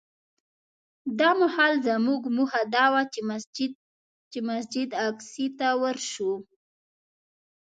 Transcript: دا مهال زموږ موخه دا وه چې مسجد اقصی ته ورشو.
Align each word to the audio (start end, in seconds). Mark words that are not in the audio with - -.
دا 1.19 1.29
مهال 1.41 1.73
زموږ 1.87 2.21
موخه 2.35 2.61
دا 2.75 2.85
وه 2.93 3.01
چې 4.31 4.39
مسجد 4.49 4.89
اقصی 5.07 5.47
ته 5.59 5.67
ورشو. 5.81 6.33